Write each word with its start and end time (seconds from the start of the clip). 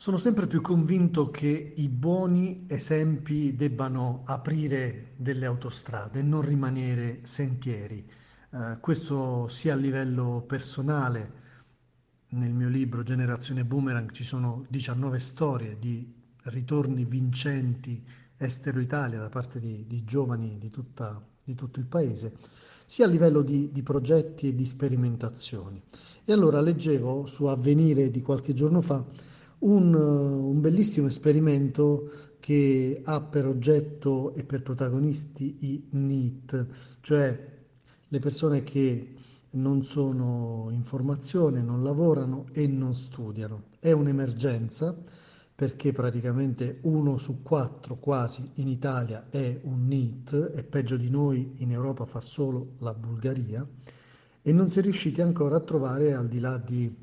Sono 0.00 0.16
sempre 0.16 0.46
più 0.46 0.62
convinto 0.62 1.30
che 1.30 1.74
i 1.76 1.88
buoni 1.90 2.64
esempi 2.68 3.54
debbano 3.54 4.22
aprire 4.24 5.12
delle 5.16 5.44
autostrade 5.44 6.20
e 6.20 6.22
non 6.22 6.40
rimanere 6.40 7.18
sentieri. 7.24 8.10
Eh, 8.50 8.78
questo 8.80 9.46
sia 9.48 9.74
a 9.74 9.76
livello 9.76 10.42
personale, 10.48 11.32
nel 12.28 12.50
mio 12.50 12.70
libro 12.70 13.02
Generazione 13.02 13.62
Boomerang 13.62 14.10
ci 14.12 14.24
sono 14.24 14.64
19 14.70 15.18
storie 15.18 15.78
di 15.78 16.10
ritorni 16.44 17.04
vincenti 17.04 18.02
estero 18.38 18.80
Italia 18.80 19.18
da 19.18 19.28
parte 19.28 19.60
di, 19.60 19.84
di 19.86 20.02
giovani 20.04 20.56
di, 20.56 20.70
tutta, 20.70 21.22
di, 21.44 21.54
tutto 21.54 21.78
il 21.78 21.84
paese, 21.84 22.38
sia 22.86 23.04
a 23.04 23.08
livello 23.08 23.42
di, 23.42 23.70
di 23.70 23.82
progetti 23.82 24.48
e 24.48 24.54
di 24.54 24.64
sperimentazioni. 24.64 25.78
E 26.24 26.32
allora 26.32 26.62
leggevo 26.62 27.26
su 27.26 27.44
Avvenire 27.44 28.10
di 28.10 28.22
qualche 28.22 28.54
giorno 28.54 28.80
fa 28.80 29.04
un, 29.60 29.94
un 29.94 30.60
bellissimo 30.60 31.06
esperimento 31.06 32.10
che 32.38 33.00
ha 33.04 33.20
per 33.20 33.46
oggetto 33.46 34.34
e 34.34 34.44
per 34.44 34.62
protagonisti 34.62 35.56
i 35.60 35.88
NEET, 35.90 36.66
cioè 37.00 37.48
le 38.08 38.18
persone 38.18 38.62
che 38.62 39.14
non 39.52 39.82
sono 39.82 40.68
in 40.70 40.82
formazione, 40.82 41.62
non 41.62 41.82
lavorano 41.82 42.46
e 42.52 42.66
non 42.66 42.94
studiano. 42.94 43.64
È 43.78 43.92
un'emergenza 43.92 44.96
perché 45.54 45.92
praticamente 45.92 46.78
uno 46.84 47.18
su 47.18 47.42
quattro 47.42 47.98
quasi 47.98 48.48
in 48.54 48.68
Italia 48.68 49.28
è 49.28 49.60
un 49.64 49.86
NEET 49.86 50.52
e 50.54 50.64
peggio 50.64 50.96
di 50.96 51.10
noi 51.10 51.52
in 51.58 51.70
Europa 51.70 52.06
fa 52.06 52.20
solo 52.20 52.76
la 52.78 52.94
Bulgaria 52.94 53.68
e 54.40 54.52
non 54.52 54.70
si 54.70 54.78
è 54.78 54.82
riusciti 54.82 55.20
ancora 55.20 55.56
a 55.56 55.60
trovare 55.60 56.14
al 56.14 56.28
di 56.28 56.40
là 56.40 56.56
di 56.56 56.96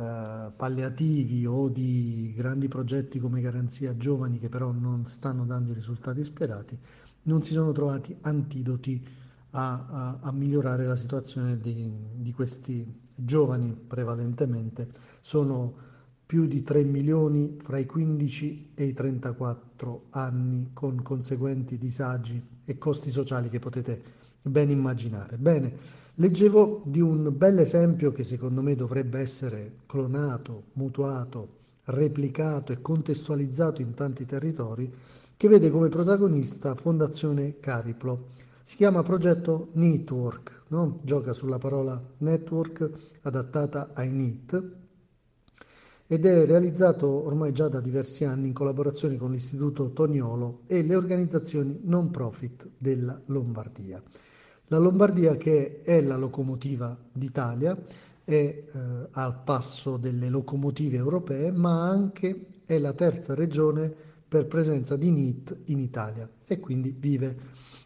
eh, 0.00 0.52
palliativi 0.56 1.44
o 1.44 1.68
di 1.68 2.32
grandi 2.34 2.68
progetti 2.68 3.18
come 3.18 3.42
Garanzia 3.42 3.94
Giovani 3.98 4.38
che 4.38 4.48
però 4.48 4.72
non 4.72 5.04
stanno 5.04 5.44
dando 5.44 5.72
i 5.72 5.74
risultati 5.74 6.24
sperati, 6.24 6.78
non 7.24 7.42
si 7.42 7.52
sono 7.52 7.70
trovati 7.72 8.16
antidoti 8.22 9.06
a, 9.50 9.86
a, 9.90 10.18
a 10.22 10.32
migliorare 10.32 10.86
la 10.86 10.96
situazione 10.96 11.58
di, 11.58 11.92
di 12.14 12.32
questi 12.32 13.02
giovani 13.14 13.74
prevalentemente. 13.74 14.88
Sono 15.20 15.88
più 16.24 16.46
di 16.46 16.62
3 16.62 16.82
milioni 16.84 17.56
fra 17.58 17.76
i 17.76 17.84
15 17.84 18.72
e 18.74 18.84
i 18.84 18.94
34 18.94 20.06
anni 20.10 20.70
con 20.72 21.02
conseguenti 21.02 21.76
disagi 21.76 22.60
e 22.64 22.78
costi 22.78 23.10
sociali 23.10 23.50
che 23.50 23.58
potete 23.58 24.02
ben 24.42 24.70
immaginare. 24.70 25.36
Bene, 25.36 25.72
leggevo 26.14 26.82
di 26.84 27.00
un 27.00 27.32
bel 27.36 27.58
esempio 27.58 28.12
che 28.12 28.24
secondo 28.24 28.62
me 28.62 28.74
dovrebbe 28.74 29.20
essere 29.20 29.72
clonato, 29.86 30.64
mutuato, 30.74 31.58
replicato 31.84 32.72
e 32.72 32.80
contestualizzato 32.80 33.80
in 33.80 33.94
tanti 33.94 34.24
territori, 34.24 34.92
che 35.36 35.48
vede 35.48 35.70
come 35.70 35.88
protagonista 35.88 36.74
Fondazione 36.74 37.58
Cariplo. 37.60 38.28
Si 38.62 38.76
chiama 38.76 39.02
progetto 39.02 39.68
Network, 39.72 40.64
no? 40.68 40.96
gioca 41.02 41.32
sulla 41.32 41.58
parola 41.58 42.00
network 42.18 42.90
adattata 43.22 43.90
ai 43.94 44.10
NEET 44.10 44.78
ed 46.06 46.26
è 46.26 46.44
realizzato 46.44 47.24
ormai 47.24 47.52
già 47.52 47.68
da 47.68 47.80
diversi 47.80 48.24
anni 48.24 48.48
in 48.48 48.52
collaborazione 48.52 49.16
con 49.16 49.30
l'Istituto 49.30 49.92
Toniolo 49.92 50.62
e 50.66 50.82
le 50.82 50.96
organizzazioni 50.96 51.80
non 51.84 52.10
profit 52.10 52.68
della 52.76 53.20
Lombardia. 53.26 54.02
La 54.72 54.78
Lombardia 54.78 55.36
che 55.36 55.80
è 55.80 56.00
la 56.00 56.16
locomotiva 56.16 56.96
d'Italia 57.10 57.76
è 58.22 58.32
eh, 58.32 59.08
al 59.10 59.42
passo 59.42 59.96
delle 59.96 60.28
locomotive 60.28 60.96
europee, 60.96 61.50
ma 61.50 61.88
anche 61.88 62.60
è 62.64 62.78
la 62.78 62.92
terza 62.92 63.34
regione 63.34 63.92
per 64.28 64.46
presenza 64.46 64.94
di 64.94 65.10
NIT 65.10 65.56
in 65.66 65.80
Italia 65.80 66.30
e 66.44 66.60
quindi 66.60 66.94
vive 66.96 67.36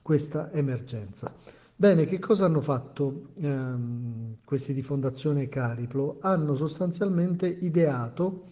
questa 0.02 0.52
emergenza. 0.52 1.34
Bene, 1.74 2.04
che 2.04 2.18
cosa 2.18 2.44
hanno 2.44 2.60
fatto 2.60 3.28
ehm, 3.36 4.36
questi 4.44 4.74
di 4.74 4.82
Fondazione 4.82 5.48
Cariplo? 5.48 6.18
Hanno 6.20 6.54
sostanzialmente 6.54 7.46
ideato 7.48 8.44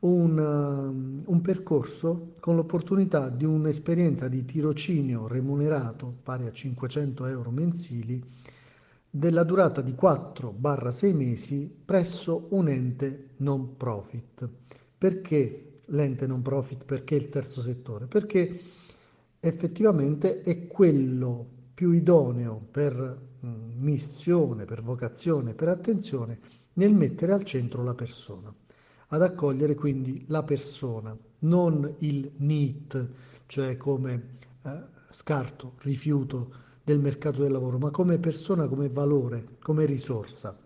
un, 0.00 0.38
um, 0.38 1.22
un, 1.24 1.40
percorso 1.40 2.34
con 2.40 2.56
l'opportunità 2.56 3.28
di 3.28 3.44
un'esperienza 3.44 4.28
di 4.28 4.44
tirocinio 4.44 5.26
remunerato 5.26 6.18
pari 6.22 6.46
a 6.46 6.52
500 6.52 7.26
euro 7.26 7.50
mensili 7.50 8.22
della 9.08 9.44
durata 9.44 9.80
di 9.80 9.92
4-6 9.92 11.14
mesi 11.14 11.74
presso 11.84 12.48
un 12.50 12.68
ente 12.68 13.30
non 13.38 13.76
profit. 13.76 14.48
Perché 14.98 15.74
l'ente 15.86 16.26
non 16.26 16.42
profit? 16.42 16.84
Perché 16.84 17.14
il 17.14 17.28
terzo 17.30 17.60
settore? 17.60 18.06
Perché 18.06 18.60
effettivamente 19.40 20.42
è 20.42 20.66
quello 20.66 21.46
più 21.72 21.92
idoneo 21.92 22.68
per 22.70 22.94
mm, 23.44 23.82
missione, 23.82 24.64
per 24.64 24.82
vocazione, 24.82 25.54
per 25.54 25.68
attenzione 25.68 26.38
nel 26.74 26.92
mettere 26.92 27.32
al 27.32 27.44
centro 27.44 27.82
la 27.82 27.94
persona, 27.94 28.52
ad 29.08 29.22
accogliere 29.22 29.74
quindi 29.74 30.24
la 30.28 30.42
persona, 30.42 31.16
non 31.40 31.94
il 31.98 32.32
NEET, 32.36 33.08
cioè 33.46 33.76
come 33.76 34.38
eh, 34.62 34.84
scarto, 35.10 35.74
rifiuto 35.78 36.64
del 36.82 37.00
mercato 37.00 37.42
del 37.42 37.52
lavoro, 37.52 37.78
ma 37.78 37.90
come 37.90 38.18
persona, 38.18 38.68
come 38.68 38.88
valore, 38.88 39.56
come 39.60 39.86
risorsa. 39.86 40.56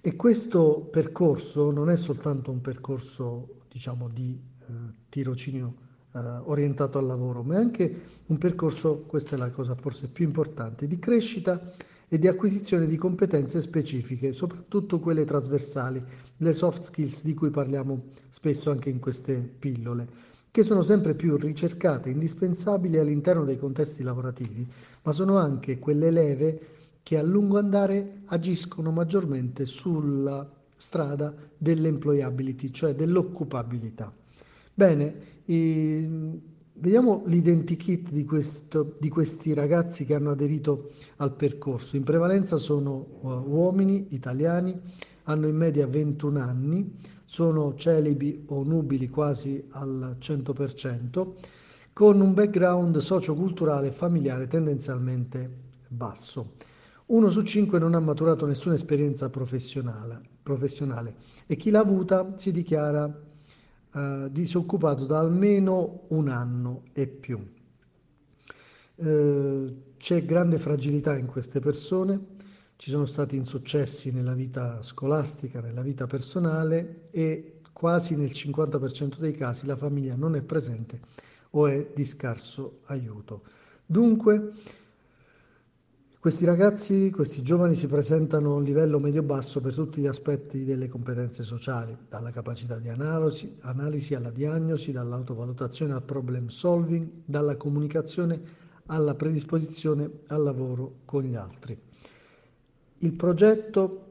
E 0.00 0.16
questo 0.16 0.88
percorso 0.90 1.70
non 1.70 1.90
è 1.90 1.96
soltanto 1.96 2.50
un 2.50 2.60
percorso, 2.60 3.62
diciamo, 3.68 4.08
di 4.08 4.40
eh, 4.60 4.72
tirocinio 5.08 5.74
eh, 6.12 6.18
orientato 6.44 6.98
al 6.98 7.06
lavoro, 7.06 7.42
ma 7.42 7.56
è 7.56 7.58
anche 7.58 8.00
un 8.26 8.38
percorso, 8.38 9.00
questa 9.00 9.36
è 9.36 9.38
la 9.38 9.50
cosa 9.50 9.74
forse 9.74 10.08
più 10.08 10.24
importante, 10.24 10.86
di 10.86 10.98
crescita 10.98 11.60
e 12.08 12.18
di 12.18 12.28
acquisizione 12.28 12.86
di 12.86 12.96
competenze 12.96 13.60
specifiche, 13.60 14.32
soprattutto 14.32 15.00
quelle 15.00 15.24
trasversali, 15.24 16.02
le 16.36 16.52
soft 16.52 16.84
skills 16.84 17.22
di 17.24 17.34
cui 17.34 17.50
parliamo 17.50 18.04
spesso 18.28 18.70
anche 18.70 18.90
in 18.90 19.00
queste 19.00 19.38
pillole, 19.58 20.08
che 20.50 20.62
sono 20.62 20.82
sempre 20.82 21.14
più 21.14 21.36
ricercate, 21.36 22.10
indispensabili 22.10 22.98
all'interno 22.98 23.44
dei 23.44 23.58
contesti 23.58 24.02
lavorativi, 24.02 24.66
ma 25.02 25.12
sono 25.12 25.36
anche 25.36 25.78
quelle 25.78 26.10
leve 26.10 26.60
che 27.02 27.18
a 27.18 27.22
lungo 27.22 27.58
andare 27.58 28.22
agiscono 28.26 28.90
maggiormente 28.90 29.64
sulla 29.64 30.48
strada 30.76 31.34
dell'employability, 31.56 32.70
cioè 32.70 32.94
dell'occupabilità. 32.94 34.12
Bene, 34.74 35.14
e 35.44 36.08
vediamo 36.78 37.22
l'identikit 37.26 38.10
di, 38.10 38.24
questo, 38.24 38.96
di 38.98 39.08
questi 39.08 39.54
ragazzi 39.54 40.04
che 40.04 40.14
hanno 40.14 40.30
aderito 40.30 40.90
al 41.16 41.34
percorso. 41.34 41.96
In 41.96 42.04
prevalenza 42.04 42.56
sono 42.56 43.18
uh, 43.20 43.28
uomini 43.28 44.08
italiani, 44.10 44.78
hanno 45.24 45.46
in 45.46 45.56
media 45.56 45.86
21 45.86 46.38
anni, 46.40 46.94
sono 47.24 47.74
celibi 47.74 48.44
o 48.48 48.62
nubili 48.62 49.08
quasi 49.08 49.64
al 49.70 50.16
100%, 50.20 51.28
con 51.92 52.20
un 52.20 52.34
background 52.34 52.98
socioculturale 52.98 53.88
e 53.88 53.92
familiare 53.92 54.46
tendenzialmente 54.46 55.50
basso. 55.88 56.52
Uno 57.06 57.30
su 57.30 57.42
cinque 57.42 57.78
non 57.78 57.94
ha 57.94 58.00
maturato 58.00 58.46
nessuna 58.46 58.74
esperienza 58.74 59.30
professionale, 59.30 60.20
professionale 60.42 61.14
e 61.46 61.56
chi 61.56 61.70
l'ha 61.70 61.78
avuta 61.80 62.34
si 62.36 62.50
dichiara 62.52 63.25
eh, 63.96 64.28
disoccupato 64.30 65.06
da 65.06 65.18
almeno 65.18 66.02
un 66.08 66.28
anno 66.28 66.82
e 66.92 67.06
più. 67.06 67.42
Eh, 68.96 69.74
c'è 69.96 70.24
grande 70.26 70.58
fragilità 70.58 71.16
in 71.16 71.24
queste 71.24 71.60
persone, 71.60 72.34
ci 72.76 72.90
sono 72.90 73.06
stati 73.06 73.36
insuccessi 73.36 74.12
nella 74.12 74.34
vita 74.34 74.82
scolastica, 74.82 75.62
nella 75.62 75.80
vita 75.80 76.06
personale 76.06 77.08
e 77.10 77.60
quasi 77.72 78.16
nel 78.16 78.32
50% 78.32 79.16
dei 79.18 79.32
casi 79.32 79.64
la 79.64 79.76
famiglia 79.76 80.14
non 80.14 80.34
è 80.36 80.42
presente 80.42 81.00
o 81.50 81.66
è 81.66 81.90
di 81.94 82.04
scarso 82.04 82.80
aiuto. 82.88 83.44
Dunque, 83.86 84.52
questi 86.26 86.44
ragazzi, 86.44 87.12
questi 87.12 87.40
giovani 87.40 87.76
si 87.76 87.86
presentano 87.86 88.50
a 88.50 88.56
un 88.56 88.64
livello 88.64 88.98
medio-basso 88.98 89.60
per 89.60 89.74
tutti 89.74 90.00
gli 90.00 90.08
aspetti 90.08 90.64
delle 90.64 90.88
competenze 90.88 91.44
sociali, 91.44 91.96
dalla 92.08 92.32
capacità 92.32 92.80
di 92.80 92.88
analisi, 92.88 93.56
analisi 93.60 94.12
alla 94.16 94.32
diagnosi, 94.32 94.90
dall'autovalutazione 94.90 95.92
al 95.92 96.02
problem 96.02 96.48
solving, 96.48 97.08
dalla 97.24 97.56
comunicazione 97.56 98.42
alla 98.86 99.14
predisposizione 99.14 100.10
al 100.26 100.42
lavoro 100.42 100.94
con 101.04 101.22
gli 101.22 101.36
altri. 101.36 101.78
Il 102.98 103.12
progetto 103.12 104.06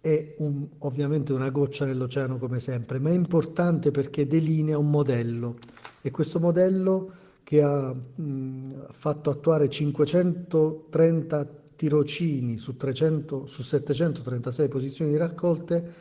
è 0.00 0.34
un, 0.38 0.66
ovviamente 0.78 1.32
una 1.32 1.50
goccia 1.50 1.84
nell'oceano 1.84 2.38
come 2.38 2.58
sempre, 2.58 2.98
ma 2.98 3.10
è 3.10 3.14
importante 3.14 3.92
perché 3.92 4.26
delinea 4.26 4.78
un 4.78 4.90
modello 4.90 5.58
e 6.02 6.10
questo 6.10 6.40
modello 6.40 7.12
che 7.44 7.62
ha 7.62 7.92
mh, 7.92 8.86
fatto 8.90 9.30
attuare 9.30 9.68
530 9.68 11.46
tirocini 11.76 12.56
su, 12.56 12.76
300, 12.76 13.46
su 13.46 13.62
736 13.62 14.68
posizioni 14.68 15.16
raccolte, 15.16 15.92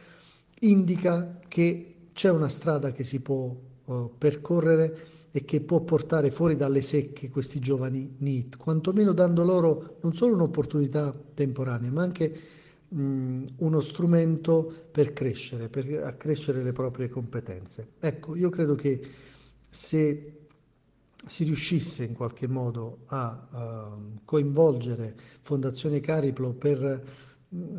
indica 0.62 1.40
che 1.48 2.08
c'è 2.14 2.30
una 2.30 2.48
strada 2.48 2.92
che 2.92 3.04
si 3.04 3.20
può 3.20 3.56
uh, 3.86 4.12
percorrere 4.18 5.08
e 5.32 5.44
che 5.46 5.62
può 5.62 5.82
portare 5.82 6.32
fuori 6.32 6.56
dalle 6.56 6.82
secche 6.82 7.30
questi 7.30 7.60
giovani 7.60 8.16
NEET, 8.20 8.58
quantomeno 8.58 9.12
dando 9.14 9.44
loro 9.44 9.98
non 10.02 10.14
solo 10.14 10.36
un'opportunità 10.36 11.14
temporanea, 11.34 11.92
ma 11.92 12.04
anche 12.04 12.40
mh, 12.88 13.46
uno 13.58 13.80
strumento 13.82 14.88
per 14.92 15.12
crescere, 15.14 15.70
per 15.70 16.04
accrescere 16.04 16.62
le 16.64 16.72
proprie 16.72 17.10
competenze. 17.10 17.94
Ecco, 18.00 18.36
io 18.36 18.50
credo 18.50 18.76
che 18.76 19.02
se 19.70 20.43
si 21.26 21.44
riuscisse 21.44 22.04
in 22.04 22.14
qualche 22.14 22.48
modo 22.48 23.00
a 23.08 23.96
uh, 23.98 24.20
coinvolgere 24.26 25.16
Fondazione 25.42 26.00
Cariplo 26.00 26.54
per 26.54 27.04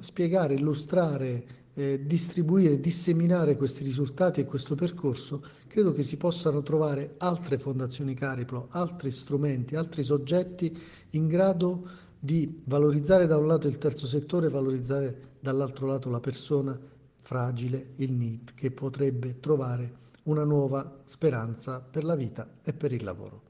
spiegare, 0.00 0.54
illustrare 0.54 1.62
eh, 1.74 2.06
distribuire, 2.06 2.78
disseminare 2.78 3.56
questi 3.56 3.82
risultati 3.82 4.40
e 4.40 4.44
questo 4.44 4.74
percorso, 4.74 5.42
credo 5.66 5.92
che 5.92 6.02
si 6.02 6.16
possano 6.16 6.62
trovare 6.62 7.14
altre 7.18 7.58
fondazioni 7.58 8.14
Cariplo, 8.14 8.68
altri 8.70 9.10
strumenti, 9.10 9.74
altri 9.74 10.02
soggetti 10.02 10.76
in 11.10 11.26
grado 11.26 11.88
di 12.18 12.62
valorizzare 12.64 13.26
da 13.26 13.36
un 13.36 13.46
lato 13.46 13.66
il 13.66 13.78
terzo 13.78 14.06
settore 14.06 14.46
e 14.46 14.50
valorizzare 14.50 15.32
dall'altro 15.40 15.86
lato 15.86 16.08
la 16.08 16.20
persona 16.20 16.78
fragile, 17.20 17.92
il 17.96 18.12
NEET, 18.12 18.54
che 18.54 18.70
potrebbe 18.70 19.40
trovare 19.40 20.02
una 20.24 20.44
nuova 20.44 21.00
speranza 21.04 21.80
per 21.80 22.04
la 22.04 22.14
vita 22.14 22.58
e 22.62 22.72
per 22.72 22.92
il 22.92 23.04
lavoro. 23.04 23.42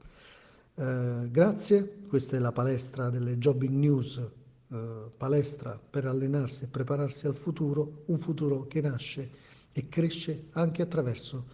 Eh, 0.75 1.27
grazie, 1.29 1.99
questa 2.07 2.35
è 2.35 2.39
la 2.39 2.51
palestra 2.51 3.09
delle 3.09 3.37
Jobbing 3.37 3.73
News 3.73 4.21
eh, 4.67 5.11
palestra 5.15 5.79
per 5.89 6.05
allenarsi 6.05 6.63
e 6.65 6.67
prepararsi 6.67 7.27
al 7.27 7.35
futuro, 7.35 8.03
un 8.07 8.19
futuro 8.19 8.67
che 8.67 8.81
nasce 8.81 9.29
e 9.71 9.87
cresce 9.87 10.47
anche 10.51 10.81
attraverso 10.81 11.45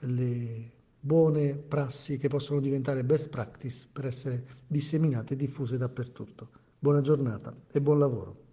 le 0.00 0.72
buone 1.00 1.54
prassi 1.54 2.18
che 2.18 2.28
possono 2.28 2.60
diventare 2.60 3.04
best 3.04 3.28
practice 3.28 3.86
per 3.92 4.06
essere 4.06 4.44
disseminate 4.66 5.34
e 5.34 5.36
diffuse 5.36 5.76
dappertutto. 5.76 6.48
Buona 6.78 7.00
giornata 7.00 7.54
e 7.70 7.80
buon 7.80 7.98
lavoro. 7.98 8.45